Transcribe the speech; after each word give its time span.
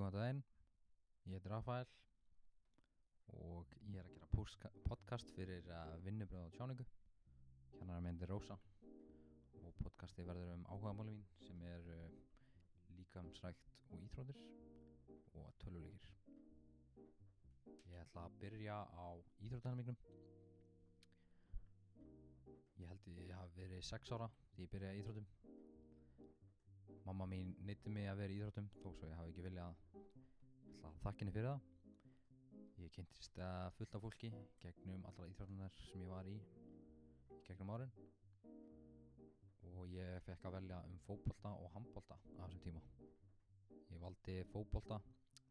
Góðan 0.00 0.14
daginn, 0.16 0.38
ég 1.28 1.34
heiti 1.36 1.50
Rafael 1.52 1.88
og 3.36 3.74
ég 3.92 3.98
er 4.00 4.06
að 4.08 4.14
gera 4.14 4.70
podcast 4.86 5.32
fyrir 5.36 5.66
uh, 5.68 5.90
vinnubröð 6.00 6.46
og 6.46 6.54
tjáningu. 6.54 6.86
Minn 7.82 8.22
er 8.24 8.30
Rósa 8.32 8.56
og 9.60 9.74
podcasti 9.82 10.24
verður 10.24 10.54
um 10.54 10.64
áhugamáli 10.72 11.12
mín 11.18 11.26
sem 11.44 11.60
er 11.68 11.84
uh, 11.98 12.06
líkamsrækt 12.96 13.68
og 13.90 14.00
íþróttir 14.06 14.40
og 15.36 15.52
töluleikir. 15.60 16.16
Ég 17.92 18.00
ætla 18.00 18.24
að 18.24 18.40
byrja 18.40 18.80
á 18.80 19.08
íþróttanum 19.44 19.92
Ég 22.80 22.88
held 22.88 23.12
ég 23.18 23.36
hafi 23.36 23.60
verið 23.60 23.84
6 23.92 24.16
ára 24.16 24.32
því 24.54 24.64
ég 24.64 24.72
byrjaði 24.78 24.96
í 24.96 25.04
íþróttum 25.04 25.28
Mamma 27.20 27.36
mín 27.36 27.50
neytti 27.68 27.90
mig 27.92 28.06
að 28.08 28.16
vera 28.22 28.32
í 28.32 28.36
íþróttum 28.38 28.68
þó 28.80 28.86
svo 28.96 29.08
ég 29.10 29.18
hafi 29.18 29.28
ekki 29.34 29.42
viljað 29.44 29.80
ætla 30.70 30.88
að 30.88 30.94
þakka 31.02 31.20
henni 31.20 31.32
fyrir 31.34 31.48
það. 31.50 31.66
Ég 32.80 32.94
kynntist 32.94 33.40
að 33.44 33.74
fullt 33.76 33.96
af 33.98 34.04
fólki 34.06 34.30
gegnum 34.62 35.04
allra 35.10 35.26
íþróttunar 35.28 35.74
sem 35.84 36.00
ég 36.00 36.08
var 36.08 36.30
í 36.30 36.38
gegnum 37.44 37.74
árin. 37.74 37.92
Og 39.68 39.92
ég 39.92 40.24
fekk 40.24 40.48
að 40.48 40.56
velja 40.56 40.78
um 40.88 40.96
fótbolta 41.04 41.52
og 41.60 41.68
handbolta 41.74 42.16
á 42.16 42.40
þessum 42.46 42.64
tíma. 42.64 42.82
Ég 43.90 44.00
valdi 44.00 44.38
fótbolta 44.54 45.02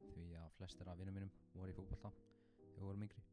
því 0.08 0.26
að 0.42 0.58
flestir 0.58 0.90
af 0.90 0.98
vinnum 1.04 1.20
mínum 1.20 1.36
voru 1.54 1.70
í 1.70 1.78
fótbolta 1.78 2.16
þegar 2.64 2.88
vorum 2.88 3.06
yngri. 3.06 3.28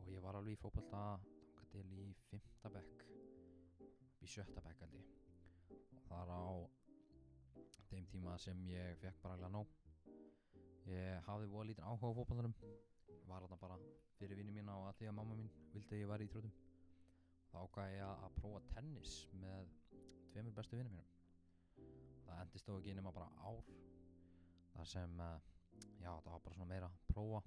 Og 0.00 0.08
ég 0.16 0.24
var 0.24 0.40
alveg 0.40 0.56
í 0.56 0.62
þangað 0.64 1.28
til 1.76 1.84
í 2.00 2.08
fymta 2.32 2.72
bekk 2.78 3.04
upp 3.10 4.24
í 4.24 4.32
sjötta 4.38 4.64
bekk 4.64 4.86
held 4.86 4.96
ég. 5.02 5.12
og 5.28 5.39
þar 6.08 6.32
á 6.34 6.44
þeim 7.90 8.06
tíma 8.10 8.36
sem 8.38 8.58
ég 8.70 8.98
fekk 9.02 9.22
bara 9.22 9.36
alveg 9.36 9.52
nóg. 9.54 9.76
Ég 10.90 11.26
hafði 11.26 11.50
voða 11.50 11.68
lítinn 11.68 11.86
áhuga 11.86 12.10
á 12.10 12.16
fótboltanum. 12.18 12.54
Ég 13.10 13.28
var 13.28 13.44
þarna 13.44 13.60
bara 13.60 13.78
fyrir 14.18 14.38
vinni 14.38 14.54
mína 14.54 14.76
og 14.78 14.88
að 14.88 14.98
því 15.00 15.10
að 15.10 15.16
mamma 15.18 15.38
mín 15.38 15.50
vildi 15.74 15.96
að 15.96 16.02
ég 16.02 16.10
væri 16.10 16.26
í 16.26 16.32
þrótum 16.32 16.56
þá 17.50 17.56
ákvaði 17.64 17.94
ég 17.96 18.24
að 18.26 18.34
prófa 18.38 18.60
tennis 18.74 19.14
með 19.42 19.70
tveimur 20.30 20.56
bestu 20.58 20.78
vinnum 20.78 20.94
mínum. 20.94 21.08
Það 22.26 22.42
endist 22.44 22.68
þó 22.68 22.76
ekki 22.76 22.96
nema 22.98 23.14
bara 23.14 23.30
ár 23.42 23.70
þar 24.74 24.90
sem 24.92 25.22
eh, 25.26 25.48
já 26.04 26.10
það 26.10 26.30
var 26.34 26.44
bara 26.44 26.58
svona 26.58 26.70
meira 26.70 26.90
að 26.90 27.00
prófa. 27.10 27.42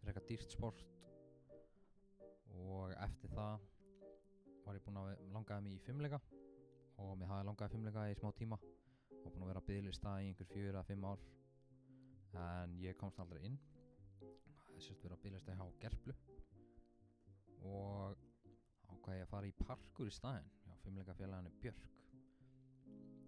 Fyrir 0.00 0.12
eitthvað 0.12 0.30
dýrt 0.32 0.56
sport. 0.56 0.86
Og 2.54 2.94
eftir 3.06 3.34
það 3.34 3.68
var 4.64 4.78
ég 4.78 4.84
búinn 4.86 5.02
að 5.02 5.12
langaði 5.34 5.66
mig 5.66 5.78
í 5.78 5.84
fimmleika 5.84 6.20
og 7.02 7.16
mér 7.18 7.30
hafði 7.30 7.46
langaði 7.48 7.74
fimmleika 7.74 8.04
í 8.10 8.18
smá 8.18 8.30
tíma. 8.38 8.58
Og 9.22 9.30
búinn 9.30 9.46
að 9.46 9.50
vera 9.52 9.62
að 9.62 9.68
byggðlista 9.70 10.12
í 10.20 10.28
einhver 10.28 10.50
fjör 10.50 10.78
að 10.80 10.90
fimm 10.90 11.08
ár. 11.08 11.24
En 12.44 12.76
ég 12.82 12.98
komst 13.00 13.20
aldrei 13.22 13.40
inn. 13.48 13.58
Það 14.20 14.76
er 14.76 14.86
sérst 14.86 15.06
verið 15.06 15.16
að 15.16 15.24
byggðlista 15.24 15.56
hjá 15.58 15.66
Gerplu. 15.84 16.16
Og 17.64 18.24
ákvæði 18.92 19.18
ég 19.18 19.26
að 19.26 19.34
fara 19.34 19.50
í 19.50 19.58
parkur 19.64 20.10
í 20.10 20.14
staðinn 20.14 20.54
hjá 20.64 20.78
fimmleika 20.84 21.18
félaginu 21.18 21.54
Björk. 21.64 21.90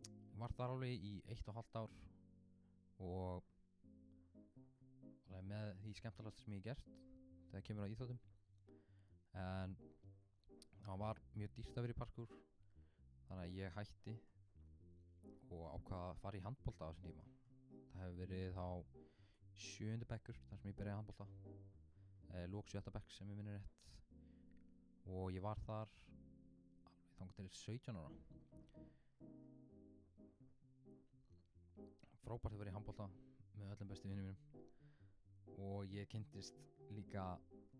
Ég 0.06 0.41
var 0.42 0.53
þar 0.58 0.77
alveg 0.77 1.11
í 1.11 1.19
eitt 1.33 1.48
og 1.48 1.61
halvt 1.61 1.83
ár. 1.83 2.01
Og 3.06 3.53
alveg 5.36 5.48
með 5.51 5.80
því 5.83 5.92
skemmtilegast 5.98 6.42
sem 6.42 6.55
ég 6.56 6.64
hef 6.64 6.67
gert 6.67 6.86
þegar 7.51 7.64
kemur 7.67 7.86
á 7.86 7.91
íþjóttum 7.92 8.20
en 9.36 9.77
það 10.86 11.01
var 11.03 11.20
mjög 11.34 11.56
dýrt 11.56 11.77
að 11.77 11.86
vera 11.86 11.95
í 11.95 12.01
parkur 12.01 12.33
þannig 13.28 13.44
að 13.44 13.56
ég 13.58 13.77
hætti 13.77 14.16
og 15.55 15.64
ákvaða 15.77 16.10
að 16.10 16.20
fara 16.22 16.38
í 16.38 16.44
handbolta 16.44 16.88
á 16.88 16.91
þessum 16.91 17.10
tíma. 17.10 17.27
Það 17.92 18.02
hefur 18.02 18.18
verið 18.20 18.56
þá 18.56 18.66
sjöundi 19.66 20.08
bekkur 20.10 20.41
þar 20.48 20.60
sem 20.60 20.70
ég 20.70 20.78
byrjaði 20.78 21.01
handbolta. 21.01 21.27
Eh, 22.34 22.46
lók 22.52 22.68
sjötta 22.70 22.92
bekk 22.92 23.12
sem 23.14 23.30
ég 23.30 23.39
minnir 23.39 23.58
rétt. 23.58 23.73
Og 25.06 25.30
ég 25.33 25.45
var 25.45 25.61
þar 25.67 25.92
alveg 27.17 27.36
þannig 27.36 27.36
til 27.39 27.48
17 27.62 28.01
ára. 28.01 28.11
Frábært 32.27 32.52
að 32.52 32.61
vera 32.61 32.72
í 32.72 32.77
handbolta 32.77 33.08
með 33.56 33.74
öllum 33.77 33.92
bestu 33.92 34.11
vinnum 34.11 34.33
mínum. 34.33 34.39
Og 35.56 35.86
ég 35.95 36.11
kynntist 36.11 36.58
líka 36.92 37.28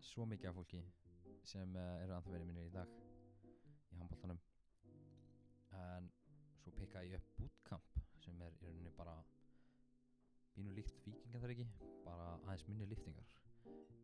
svo 0.01 0.25
mikið 0.25 0.49
af 0.49 0.57
fólki 0.57 0.83
sem 1.47 1.75
uh, 1.75 2.03
eru 2.03 2.15
anþá 2.17 2.33
verið 2.33 2.49
mínir 2.49 2.71
í 2.71 2.73
dag 2.73 2.91
í 3.93 3.99
handbóltanum 3.99 4.36
ekki 11.53 11.67
bara 12.05 12.27
aðeins 12.37 12.65
minni 12.67 12.87
liftingar 12.89 13.27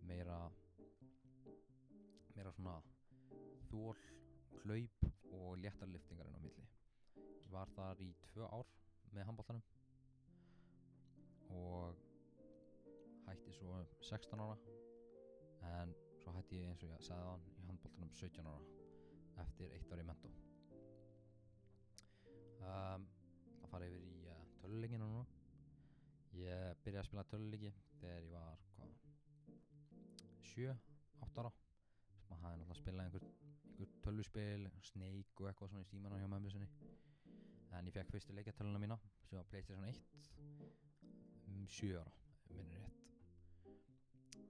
meira 0.07 0.37
meira 2.35 2.51
svona 2.55 2.75
þól, 3.69 3.97
hlaup 4.63 5.05
og 5.33 5.57
léttar 5.61 5.89
liftingar 5.89 6.29
inn 6.29 6.37
á 6.37 6.41
milli. 6.43 6.65
Ég 7.15 7.51
var 7.53 7.71
þar 7.75 8.01
í 8.05 8.09
tvö 8.29 8.47
ár 8.47 8.69
með 9.13 9.27
handbóltanum 9.29 9.63
og 11.53 11.99
hætti 13.27 13.53
svo 13.57 13.81
16 14.01 14.45
ára 14.45 14.57
en 15.81 15.93
svo 16.21 16.33
hætti 16.37 16.61
ég 16.61 16.71
eins 16.71 16.85
og 16.85 16.95
ég 16.95 17.05
sagði 17.09 17.29
hann 17.29 17.45
í 17.57 17.67
handbóltanum 17.69 18.17
17 18.21 18.49
ára 18.55 19.45
eftir 19.45 19.77
eitt 19.77 19.93
ári 19.93 20.05
í 20.05 20.09
mentó 20.09 20.33
byrjaði 26.83 27.01
að 27.01 27.09
spila 27.09 27.23
töluleiki 27.31 27.71
þegar 27.99 28.25
ég 28.27 28.33
var 28.33 28.63
hvað 28.75 28.93
7, 30.53 30.73
8 31.27 31.43
ára. 31.43 31.51
Sem 32.23 32.41
maður 32.41 32.43
hafði 32.43 32.59
náttúrulega 32.59 32.79
spilað 32.81 33.05
einhver, 33.05 33.25
einhver 33.69 33.93
töluspil, 34.05 34.67
Snake 34.89 35.39
og 35.39 35.49
eitthvað 35.49 35.71
svona 35.71 35.85
í 35.85 35.89
síman 35.89 36.17
hjá 36.19 36.27
mömmu 36.29 36.51
sinni. 36.53 36.67
En 37.73 37.87
ég 37.89 37.95
fekk 37.95 38.11
fyrstu 38.13 38.35
leikjartöluna 38.37 38.81
mína 38.81 38.97
sem 39.29 39.39
var 39.39 39.47
Playstation 39.49 39.87
1 39.87 40.01
um 41.49 41.63
7 41.67 41.95
ára, 42.01 42.13
minnir 42.53 42.83
rétt. 42.83 42.99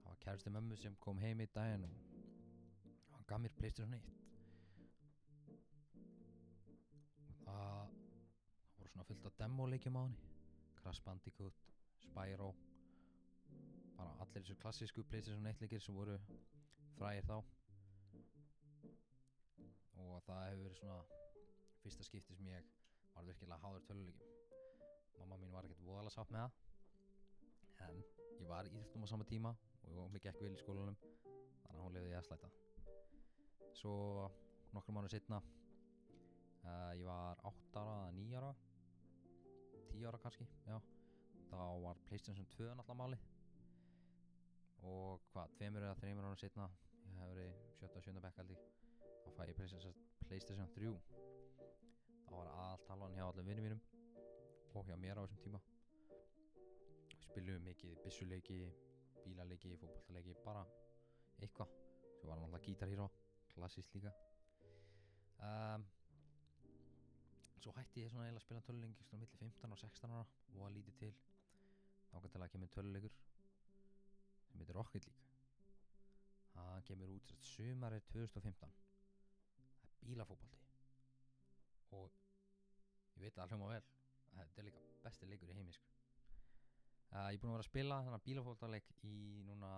Það 0.02 0.10
var 0.10 0.20
kærasti 0.26 0.52
mömmu 0.52 0.76
sem 0.76 0.98
kom 1.00 1.22
heim 1.22 1.40
í 1.40 1.48
daginn 1.54 1.86
og 1.88 1.94
hann 3.14 3.26
gaf 3.30 3.40
mér 3.40 3.56
Playstation 3.56 3.96
1 3.96 4.12
og 7.24 7.40
það 7.46 7.94
voru 8.76 8.92
svona 8.92 9.08
fullt 9.08 9.30
af 9.30 9.38
demoleikjum 9.40 9.96
á 9.96 10.02
henni. 10.04 10.30
Crash 10.82 11.00
Bandicoot, 11.04 11.56
Spyro 12.14 12.52
bara 13.98 14.12
allir 14.22 14.42
þessu 14.44 14.54
klassísku 14.62 15.02
Playstation 15.10 15.46
1 15.50 15.64
leikir 15.64 15.82
sem 15.82 15.96
voru 15.98 16.14
frægir 16.94 17.26
þá. 17.26 17.40
Og 19.98 20.22
það 20.28 20.44
hefur 20.44 20.62
verið 20.62 20.78
svona 20.78 21.00
fyrsta 21.82 22.06
skipti 22.06 22.38
sem 22.38 22.54
ég 22.54 22.70
var 23.16 23.26
virkilega 23.26 23.58
háður 23.64 23.84
töluleikjum 23.88 24.30
mamma 25.18 25.38
mín 25.40 25.52
var 25.54 25.66
ekkert 25.66 25.82
voðalega 25.86 26.14
sátt 26.14 26.32
með 26.34 26.44
það 26.44 27.88
en 27.88 28.00
ég 28.38 28.48
var 28.50 28.70
íþjóttum 28.70 29.06
á 29.06 29.08
sama 29.10 29.26
tíma 29.28 29.54
og 29.90 30.10
mér 30.12 30.24
gekk 30.28 30.42
vel 30.42 30.54
í 30.54 30.62
skólanum 30.62 30.98
þannig 31.02 31.78
að 31.78 31.84
hún 31.84 31.96
lefði 31.96 32.12
ég 32.12 32.20
að 32.20 32.28
slæta. 32.28 32.50
Svo 33.74 33.94
nokkur 34.76 34.96
mánu 34.96 35.10
setna 35.10 35.42
uh, 35.42 36.92
ég 36.94 37.06
var 37.08 37.42
8 37.50 37.82
ára 37.82 38.00
eða 38.04 38.18
9 38.22 38.42
ára 38.42 38.52
10 39.94 40.10
ára 40.10 40.22
kannski, 40.22 40.46
já. 40.66 40.78
var 40.78 40.93
Playstation 42.14 42.46
2 42.46 42.74
náttúrulega 42.78 42.94
máli 42.94 43.16
og 44.86 45.22
hvað, 45.32 45.54
tveimur 45.58 45.82
eða 45.82 45.96
þreimur 45.98 46.26
ára 46.28 46.36
setna 46.38 46.66
ég 47.08 47.16
hef 47.18 47.32
verið 47.32 47.56
7. 47.80 47.88
og 47.88 48.04
7. 48.04 48.20
bekk 48.22 48.38
aldrei 48.42 48.58
þá 49.24 49.32
fæ 49.34 49.40
ég 49.48 49.56
Playstation, 49.58 49.96
Playstation 50.28 50.70
3 50.76 50.92
þá 52.28 52.30
var 52.36 52.52
allt 52.66 52.92
halvan 52.92 53.18
hjá 53.18 53.24
allir 53.24 53.48
vinnum 53.48 53.66
mínum 53.66 53.82
og 54.78 54.86
hjá 54.86 54.94
mér 55.06 55.18
á 55.18 55.22
þessum 55.24 55.42
tíma 55.42 55.62
spilum 57.24 57.66
mikið 57.66 57.98
bissuleiki 58.06 58.60
bílaleiki, 59.24 59.74
fókbaltaleiki, 59.82 60.38
bara 60.46 60.62
eitthvað 61.42 61.74
svo 62.20 62.30
var 62.30 62.38
náttúrulega 62.38 62.64
Guitar 62.70 62.94
Hero 62.94 63.10
klassíst 63.56 63.98
líka 63.98 64.14
um, 65.42 65.90
svo 67.58 67.74
hætti 67.74 68.06
ég 68.06 68.14
svona 68.14 68.28
eiginlega 68.28 68.44
að 68.44 68.46
spila 68.46 68.66
töluleiki 68.70 69.10
svona 69.10 69.26
millir 69.26 69.46
15 69.48 69.78
og 69.80 69.86
16 69.88 70.12
ára 70.20 70.26
og 70.54 70.68
að 70.68 70.76
lítið 70.78 71.02
til 71.02 71.16
þá 72.14 72.30
til 72.30 72.42
að 72.44 72.52
kemur 72.54 72.72
töluleikur 72.74 73.14
sem 74.48 74.62
heitir 74.62 74.76
Rocket 74.78 75.06
League. 75.08 75.22
Það 76.54 76.84
kemur 76.88 77.14
út 77.16 77.32
sumarið 77.42 78.06
2015 78.12 78.60
það 78.60 79.88
er 79.88 79.96
bílafókbalti 80.04 80.60
og 81.98 82.12
ég 83.18 83.24
veit 83.26 83.34
að 83.34 83.40
það 83.42 83.54
hljóma 83.54 83.70
vel. 83.72 83.82
Þetta 84.34 84.62
er 84.62 84.66
líka 84.68 84.84
besti 85.04 85.28
leikur 85.30 85.50
í 85.50 85.56
heimi 85.58 85.74
sko. 85.74 85.90
uh, 87.10 87.28
ég 87.30 87.36
er 87.36 87.42
búin 87.42 87.52
að 87.52 87.56
vera 87.56 87.64
að 87.64 87.70
spila 87.70 88.00
þannig 88.02 88.18
að 88.18 88.26
bílafókbaltaleik 88.28 88.92
í 89.10 89.16
núna 89.48 89.72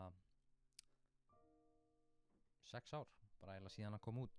6 2.73 2.97
ár 2.99 3.09
bara 3.41 3.57
eiginlega 3.57 3.77
síðan 3.77 3.99
að 3.99 4.05
koma 4.09 4.27
út. 4.27 4.39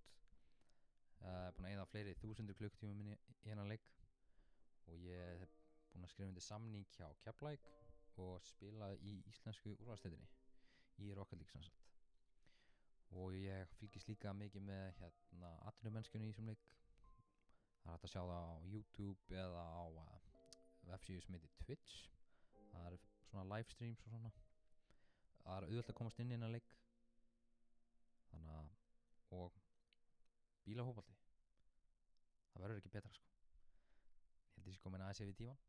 Uh, 1.18 1.48
búin 1.56 1.66
að 1.68 1.74
eða 1.74 1.88
fleiri 1.90 2.16
þúsundur 2.22 2.58
klukktíma 2.58 2.94
minni 2.94 3.18
í 3.42 3.50
hennan 3.50 3.70
leik. 3.70 3.86
Og 4.88 5.02
ég 5.02 5.42
hef 5.42 5.54
búinn 5.92 6.06
að 6.06 6.14
skrifa 6.14 6.30
undir 6.30 6.46
samning 6.46 6.86
hjá 6.94 7.08
Keflæk 7.24 7.66
og 8.24 8.40
spila 8.46 8.92
í 8.98 9.18
íslensku 9.30 9.74
úrvalstættinni 9.78 10.28
í 10.98 11.12
League 11.14 11.52
sannsagt 11.52 11.88
og 13.16 13.32
ég 13.32 13.68
fylgist 13.78 14.08
líka 14.10 14.32
mikið 14.36 14.64
með 14.68 14.88
hérna 15.00 15.52
atvinnumennskunni 15.70 16.28
í 16.28 16.32
þessum 16.32 16.50
leik. 16.50 16.64
Það 17.82 17.92
er 17.92 17.94
hægt 17.94 18.08
að 18.08 18.12
sjá 18.12 18.20
það 18.20 18.50
á 18.52 18.56
YouTube 18.72 19.38
eða 19.44 19.62
á 19.64 19.84
uh, 20.02 20.18
vefsíðu 20.90 21.22
sem 21.24 21.36
heitir 21.38 21.54
Twitch. 21.62 21.94
Það 22.72 22.88
er 22.90 22.98
svona 23.30 23.46
live 23.54 23.72
streams 23.72 24.02
og 24.04 24.12
svona. 24.12 24.32
Það 25.44 25.54
er 25.54 25.68
auðvitað 25.68 25.94
að 25.94 25.98
komast 26.02 26.20
inn 26.20 26.34
í 26.34 26.36
hennar 26.36 26.52
leik. 26.52 26.74
Þannig 28.32 28.58
að 28.58 28.74
og 29.38 29.56
bílahópaldi. 30.66 31.16
Það 32.52 32.62
verður 32.64 32.82
ekki 32.82 32.92
betra 32.92 33.14
sko. 33.14 33.32
Ég 34.58 34.60
held 34.60 34.70
ég 34.72 34.76
sé 34.76 34.84
komin 34.84 35.04
aðeins 35.04 35.24
yfir 35.24 35.40
tíman 35.40 35.66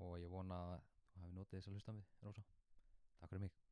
og 0.00 0.16
ég 0.20 0.30
vona 0.32 0.60
að 0.74 0.86
þú 1.12 1.24
hafi 1.24 1.36
notið 1.36 1.58
þess 1.58 1.70
að 1.70 1.76
hlusta 1.76 1.96
mig 1.96 2.14
Rósa. 2.24 2.46
Takk 3.20 3.32
fyrir 3.32 3.44
mig 3.46 3.69